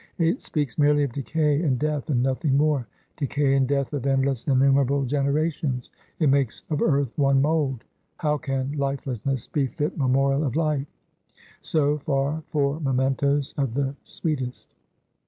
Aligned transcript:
It 0.17 0.41
speaks 0.41 0.79
merely 0.79 1.03
of 1.03 1.13
decay 1.13 1.61
and 1.61 1.77
death, 1.77 2.09
and 2.09 2.23
nothing 2.23 2.57
more; 2.57 2.87
decay 3.17 3.53
and 3.53 3.67
death 3.67 3.93
of 3.93 4.07
endless 4.07 4.45
innumerable 4.47 5.05
generations; 5.05 5.91
it 6.17 6.27
makes 6.27 6.63
of 6.71 6.81
earth 6.81 7.13
one 7.19 7.39
mold. 7.39 7.83
How 8.17 8.39
can 8.39 8.71
lifelessness 8.71 9.45
be 9.45 9.67
fit 9.67 9.99
memorial 9.99 10.43
of 10.43 10.55
life? 10.55 10.87
So 11.61 11.99
far, 11.99 12.41
for 12.47 12.79
mementoes 12.79 13.53
of 13.59 13.75
the 13.75 13.95
sweetest. 14.03 14.73